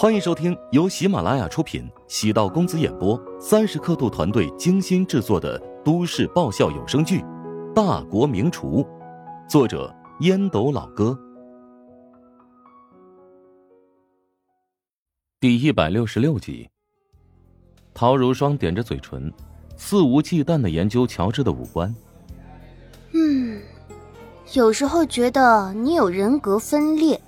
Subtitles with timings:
[0.00, 7.20] 欢迎收听由喜马拉雅出品、喜道公子演播、三十刻度团队精心制作的都市爆笑有声剧
[7.74, 8.82] 《大国名厨》，
[9.46, 11.14] 作者烟斗老哥，
[15.38, 16.66] 第一百六十六集。
[17.92, 19.30] 陶如霜点着嘴唇，
[19.76, 21.94] 肆无忌惮的研究乔治的五官。
[23.12, 23.60] 嗯，
[24.54, 27.20] 有时候觉得你有人格分裂。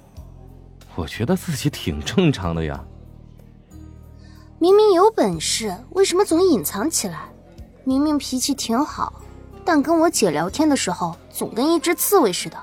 [0.95, 2.84] 我觉得自己挺正常的呀。
[4.59, 7.28] 明明有本事，为什么总隐藏起来？
[7.84, 9.20] 明明脾气挺好，
[9.65, 12.56] 但跟我姐聊天的时候总跟一只刺猬似的。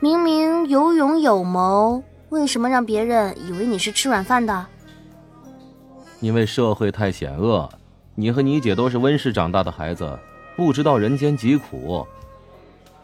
[0.00, 4.66] 明明有勇有谋，为什么让别人以为你是吃软饭的？
[6.20, 7.68] 因为社会太险恶，
[8.14, 10.18] 你和你姐都是温室长大的孩子，
[10.56, 12.06] 不知道人间疾苦。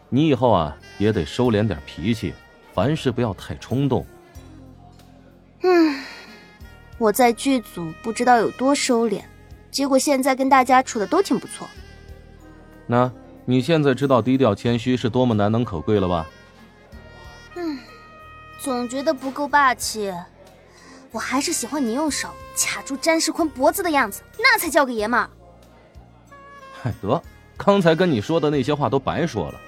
[0.09, 2.33] 你以后啊，也得收敛点脾气。
[2.75, 4.05] 凡事不要太冲动。
[5.61, 6.03] 嗯，
[6.97, 9.23] 我在剧组不知道有多收敛，
[9.71, 11.65] 结果现在跟大家处的都挺不错。
[12.85, 13.09] 那
[13.45, 16.27] 你现在知道低调谦虚是多么难能可贵了吧？
[17.55, 17.79] 嗯，
[18.59, 20.13] 总觉得不够霸气。
[21.11, 22.27] 我还是喜欢你用手
[22.57, 25.29] 卡住詹世坤脖子的样子，那才叫个爷们儿。
[26.73, 27.23] 嗨，得，
[27.55, 29.61] 刚才跟你说的那些话都白说了。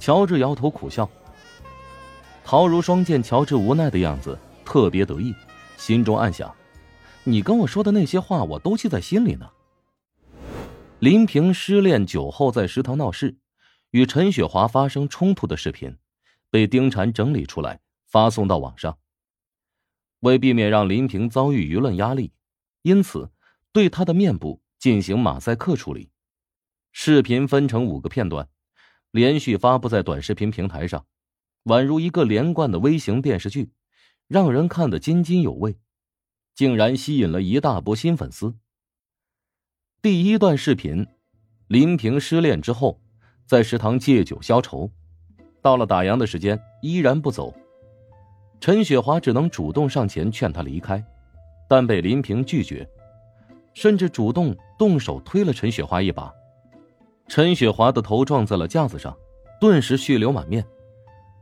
[0.00, 1.08] 乔治摇头苦笑。
[2.44, 5.34] 陶如霜见乔治无奈的样子，特别得意，
[5.76, 6.54] 心中暗想
[7.24, 9.48] ：“你跟我说的那些话，我都记在心里呢。”
[10.98, 13.36] 林平失恋酒后在食堂闹事，
[13.90, 15.96] 与陈雪华发生冲突的视频，
[16.50, 18.98] 被丁婵整理出来发送到网上。
[20.20, 22.32] 为避免让林平遭遇舆论压力，
[22.82, 23.30] 因此
[23.72, 26.10] 对他的面部进行马赛克处理。
[26.92, 28.48] 视频分成五个片段，
[29.10, 31.04] 连续发布在短视频平台上。
[31.64, 33.70] 宛如一个连贯的微型电视剧，
[34.26, 35.76] 让人看得津津有味，
[36.54, 38.54] 竟然吸引了一大波新粉丝。
[40.00, 41.06] 第一段视频，
[41.68, 43.00] 林平失恋之后，
[43.46, 44.90] 在食堂借酒消愁，
[45.60, 47.54] 到了打烊的时间依然不走，
[48.60, 51.04] 陈雪华只能主动上前劝他离开，
[51.68, 52.88] 但被林平拒绝，
[53.72, 56.34] 甚至主动动手推了陈雪华一把，
[57.28, 59.16] 陈雪华的头撞在了架子上，
[59.60, 60.66] 顿时血流满面。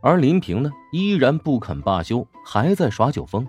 [0.02, 3.46] 而林平呢，依然不肯罢休，还在耍酒疯。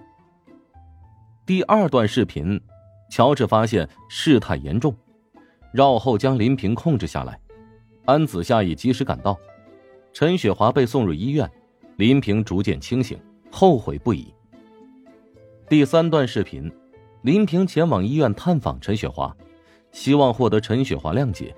[1.46, 2.60] 第二段视频，
[3.10, 4.96] 乔治发现事态严重，
[5.74, 7.40] 绕后将林平控制下来。
[8.06, 9.38] 安子夏也及时赶到，
[10.12, 11.50] 陈雪华被送入医院，
[11.96, 13.18] 林平逐渐清醒，
[13.50, 14.34] 后悔不已。
[15.70, 16.70] 第三段视频，
[17.22, 19.34] 林平前往医院探访陈雪华，
[19.92, 21.56] 希望获得陈雪华谅解。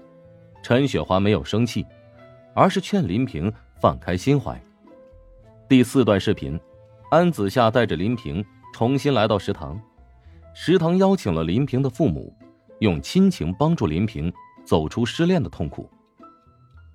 [0.62, 1.84] 陈雪华没有生气，
[2.54, 4.62] 而是劝林平放开心怀。
[5.74, 6.60] 第四段视频，
[7.10, 9.82] 安子夏带着林平重新来到食堂，
[10.54, 12.32] 食堂邀请了林平的父母，
[12.78, 14.32] 用亲情帮助林平
[14.64, 15.90] 走出失恋的痛苦。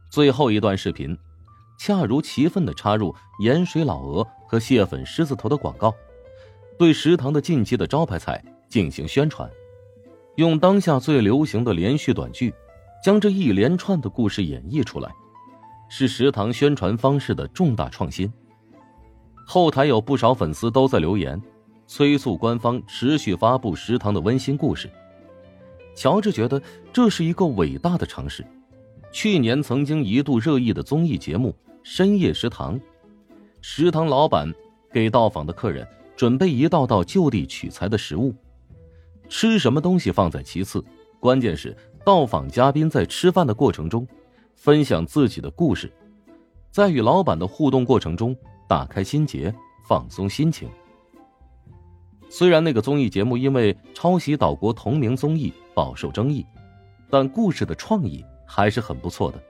[0.08, 1.18] 最后一段视频，
[1.76, 5.92] 恰如其分的插入盐水老鹅和蟹粉狮子头的广告，
[6.78, 9.50] 对食堂的近期的招牌菜进行宣传，
[10.36, 12.54] 用当下最流行的连续短剧，
[13.02, 15.10] 将这一连串的故事演绎出来，
[15.90, 18.32] 是食堂宣传方式的重大创新。
[19.50, 21.40] 后台有不少粉丝都在留言，
[21.86, 24.90] 催促官方持续发布食堂的温馨故事。
[25.96, 26.60] 乔治觉得
[26.92, 28.44] 这是一个伟大的尝试。
[29.10, 31.48] 去年曾经一度热议的综艺节目
[31.82, 32.78] 《深夜食堂》，
[33.62, 34.52] 食堂老板
[34.92, 38.34] 给到访的客人准备一道道就地取材的食物，
[39.30, 40.84] 吃什么东西放在其次，
[41.18, 44.06] 关键是到访嘉宾在吃饭的过程中，
[44.56, 45.90] 分享自己的故事，
[46.70, 48.36] 在与老板的互动过程中。
[48.68, 49.52] 打开心结，
[49.88, 50.68] 放松心情。
[52.28, 56.44] 虽然那个综艺节目因为抄袭岛国同名综艺饱受争议，
[57.08, 59.42] 但故事的创意还是很不错的，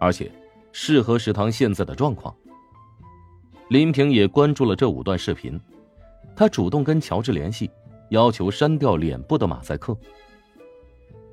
[0.00, 0.32] 而且
[0.72, 2.34] 适合食堂现在的状况。
[3.68, 5.60] 林平也关注了这五段视频，
[6.34, 7.70] 他主动跟乔治联系，
[8.08, 9.94] 要求删掉脸部的马赛克。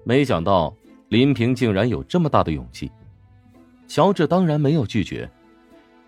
[0.04, 0.76] 没想到
[1.08, 2.92] 林平竟然有这么大的勇气，
[3.88, 5.30] 乔治当然没有拒绝。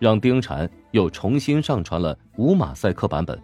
[0.04, 3.40] 让丁婵又重新上传了无马赛克版本，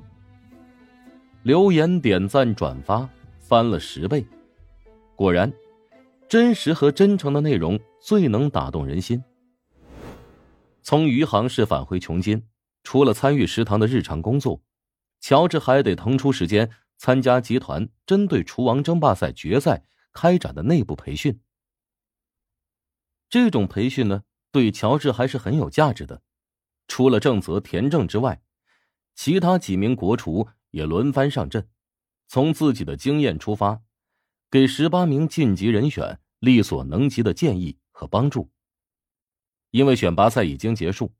[1.42, 3.08] 留言、点赞、转发
[3.38, 4.22] 翻了十倍。
[5.16, 5.50] 果然，
[6.28, 9.24] 真实和真诚的内容最能打动人心。
[10.82, 12.46] 从余杭市返回琼金，
[12.82, 14.60] 除了参与食堂的日常工作，
[15.18, 16.68] 乔治还得腾出时间
[16.98, 21.40] 参加集团针对厨王争霸赛决赛开展的内部培训。
[23.30, 26.20] 这种培训呢，对乔治还是很有价值的。
[26.90, 28.42] 除了正则田正之外，
[29.14, 31.69] 其他几名国厨也轮番上阵，
[32.26, 33.81] 从自己的经验出发，
[34.50, 38.50] 给十八名晋级人选力所能及的建议和帮助。
[39.70, 41.12] 因为选拔赛已经结束，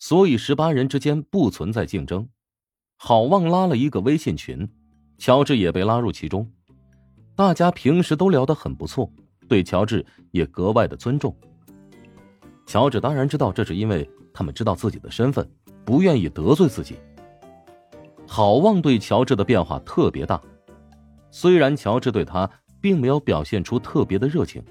[0.00, 2.28] 所以十八人之间不存在竞争。
[2.96, 4.68] 郝望拉了一个微信群，
[5.18, 6.50] 乔治也被拉入其中。
[7.36, 9.08] 大家平时都聊得很不错，
[9.48, 11.32] 对乔治也格外的尊重。
[12.66, 15.50] 乔治当然知道，这是因为他们知道自己的身份，
[15.82, 16.98] 不愿意得罪自己。
[18.26, 20.38] 郝望对乔治的变化特别大，
[21.30, 22.48] 虽然乔治对他
[22.82, 24.62] 并没有表现出特别的热情，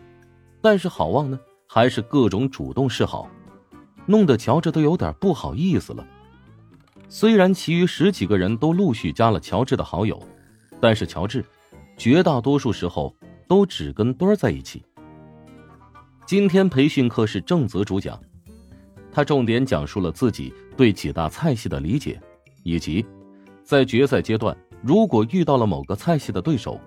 [0.61, 3.27] 但是郝望呢，还是各种主动示好，
[4.05, 6.05] 弄得乔治都有点不好意思了。
[7.09, 10.21] 虽然其余十几个人都陆续加了乔治的好友，
[10.79, 11.43] 但是乔治
[11.97, 13.15] 绝大多数时候
[13.47, 14.83] 都只跟墩儿在一起。
[16.27, 18.19] 今天培训课是正泽主讲，
[19.15, 22.21] 他重点讲述了自己对几大菜系的理解，
[22.63, 23.05] 以及
[23.63, 26.77] 在决赛阶段如果遇到了某个菜系的对手，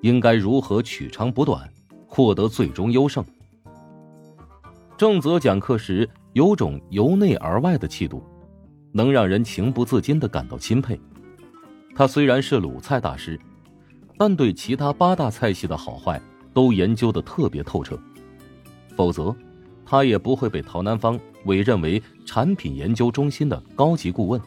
[0.00, 1.70] 应该如何取长补短，
[2.06, 3.22] 获得最终优胜。
[4.96, 8.24] 郑泽讲课时有种由内而外的气度，
[8.90, 10.98] 能让人情不自禁的感到钦佩。
[11.94, 13.38] 他虽然是鲁菜大师，
[14.16, 16.18] 但对其他八大菜系的好坏
[16.54, 17.98] 都研究的特别透彻。
[18.96, 19.36] 否则，
[19.86, 24.40] 他也不会被陶南方委任为产品研究中心的高级顾问。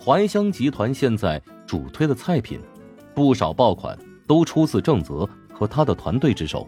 [0.00, 2.60] 怀香集团现在主推的菜品，
[3.14, 6.66] 不少爆款都出自郑泽和他的团队之手。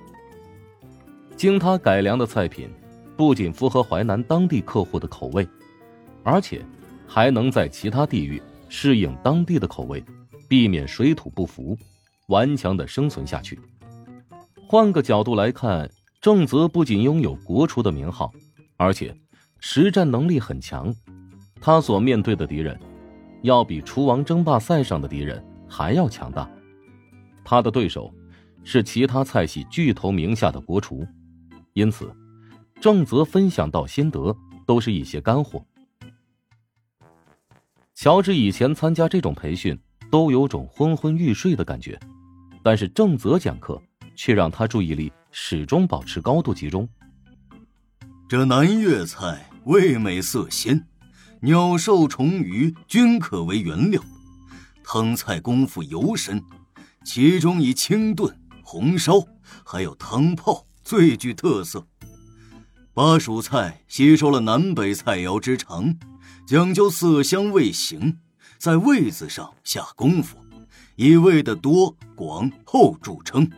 [1.36, 2.68] 经他改良的菜品，
[3.16, 5.48] 不仅符合淮南当地客户的口味，
[6.22, 6.62] 而且
[7.06, 10.04] 还能在其他地域适应当地的口味，
[10.48, 11.78] 避免水土不服，
[12.26, 13.58] 顽强的生存下去。
[14.66, 15.90] 换个角度来看。
[16.20, 18.30] 郑泽不仅拥有国厨的名号，
[18.76, 19.16] 而且
[19.58, 20.94] 实战能力很强。
[21.62, 22.78] 他所面对的敌人，
[23.40, 26.46] 要比厨王争霸赛上的敌人还要强大。
[27.42, 28.12] 他的对手
[28.64, 31.06] 是其他菜系巨头名下的国厨，
[31.72, 32.14] 因此，
[32.82, 35.64] 郑泽分享到心得都是一些干货。
[37.94, 39.78] 乔治以前参加这种培训
[40.10, 41.98] 都有种昏昏欲睡的感觉，
[42.62, 43.80] 但是郑泽讲课
[44.14, 45.10] 却让他注意力。
[45.30, 46.88] 始终保持高度集中。
[48.28, 50.86] 这南粤菜味美色鲜，
[51.40, 54.02] 鸟兽虫鱼均可为原料，
[54.84, 56.42] 汤菜功夫尤深，
[57.04, 59.14] 其中以清炖、红烧
[59.64, 61.86] 还有汤泡最具特色。
[62.92, 65.96] 巴蜀菜吸收了南北菜肴之长，
[66.46, 68.18] 讲究色香味形，
[68.58, 70.36] 在味字上下功夫，
[70.96, 73.48] 以味的多广厚著称。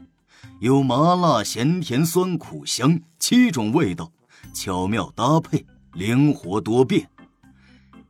[0.62, 4.12] 有麻辣、咸、甜、酸、苦、香七种味道，
[4.54, 7.10] 巧妙搭配，灵活多变。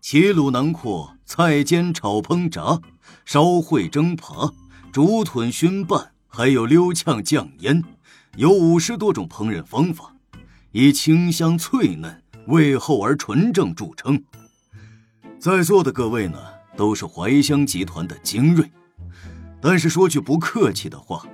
[0.03, 2.79] 齐鲁囊括菜煎、炒、烹、炸、
[3.25, 4.53] 烧烩、蒸、扒、
[4.93, 7.83] 煮豚、熏拌，还有溜炝、酱腌，
[8.37, 10.15] 有五十多种烹饪方法，
[10.73, 14.23] 以清香脆嫩、味厚而纯正著称。
[15.39, 16.39] 在座的各位呢，
[16.77, 18.71] 都是怀香集团的精锐，
[19.59, 21.27] 但是说句不客气的话。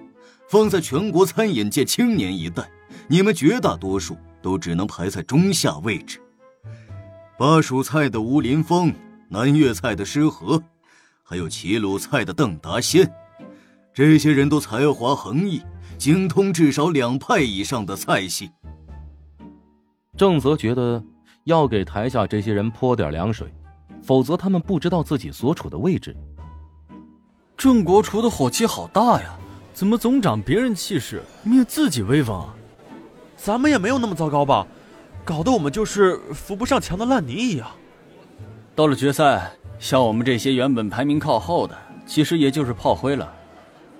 [0.49, 2.67] 放在全国餐饮界青年一代，
[3.07, 6.19] 你们绝大多数都只能排在中下位置。
[7.39, 8.93] 巴蜀菜的吴林峰，
[9.29, 10.63] 南粤菜的施和，
[11.23, 13.13] 还有齐鲁菜的邓达先，
[13.93, 15.63] 这些人都才华横溢，
[15.99, 18.51] 精通至少两派以上的菜系。
[20.17, 21.05] 郑泽觉得
[21.45, 23.53] 要给台下这些人泼点凉水，
[24.03, 26.17] 否则他们不知道自己所处的位置。
[27.55, 29.39] 郑国厨的火气好大呀！
[29.79, 32.53] 怎么总长别人气势，灭自己威风啊？
[33.37, 34.67] 咱们也没有那么糟糕吧？
[35.25, 37.71] 搞得我们就是扶不上墙的烂泥一样。
[38.75, 43.33] 到了决赛，像我们这些原本排名靠后的，其实也就是炮灰了。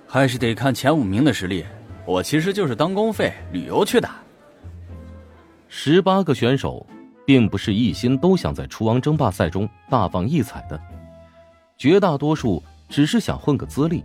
[0.05, 1.65] 还是得看前五名的实力。
[2.05, 4.11] 我其实就是当公费旅游去的。
[5.69, 6.85] 十八个选手，
[7.25, 10.81] 并不是一心都想在厨王争霸赛中大放异彩的，
[11.77, 14.03] 绝大多数只是想混个资历。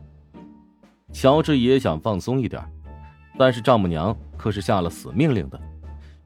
[1.14, 2.62] 乔治也想放松一点，
[3.38, 5.62] 但是丈母娘可是下了死命令的，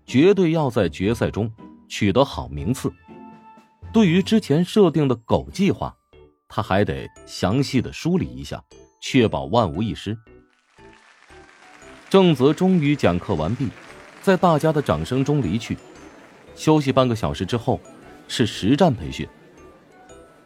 [0.06, 1.52] 绝对要在决赛中
[1.88, 2.92] 取得好名次。
[3.94, 5.96] 对于之前设定的狗计划，
[6.48, 8.64] 他还得详细的梳理一下，
[9.02, 10.18] 确保万无一失。
[12.10, 13.68] 郑泽终于讲课完毕，
[14.22, 15.78] 在大家的掌声中离去。
[16.56, 17.80] 休息半个小时之后，
[18.28, 19.28] 是实战培训。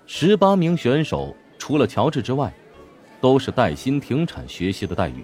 [0.07, 2.51] 十八名选手除了乔治之外。
[3.21, 5.23] 都是带薪停产学习的待遇，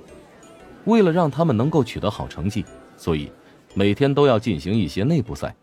[0.85, 2.63] 为了让他们能够取得好成绩，
[2.95, 3.31] 所以
[3.73, 5.53] 每天都要进行一些内部赛，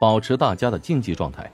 [0.00, 1.50] 保持大家的竞技状态。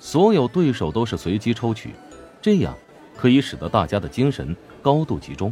[0.00, 1.94] 所有对手都是随机抽取，
[2.42, 2.76] 这样
[3.16, 5.50] 可以使得大家的精神高度集中。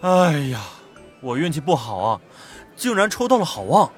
[0.00, 0.60] 哎呀，
[1.20, 2.20] 我运气不好啊，
[2.76, 3.90] 竟然抽到了好望。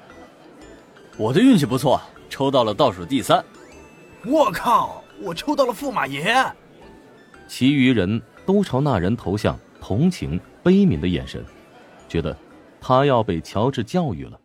[1.15, 3.45] 我的运气不错，抽到了倒数第三。
[4.25, 6.35] 我靠，我抽到了驸马爷。
[7.47, 11.43] 其余人都朝那人投向同情、悲悯的眼神，
[12.07, 12.35] 觉得
[12.81, 14.39] 他要被乔治教育了。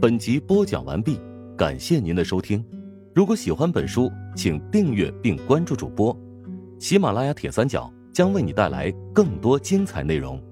[0.00, 1.20] 本集播讲完毕，
[1.56, 2.64] 感谢您的收听。
[3.14, 6.16] 如果喜欢本书，请订阅并关注主播。
[6.80, 10.42] 喜马拉雅铁三角将为你带来更多精彩内容。